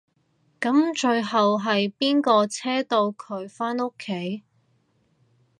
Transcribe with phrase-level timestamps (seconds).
[0.59, 4.41] 噉最後係邊個車到佢返屋企？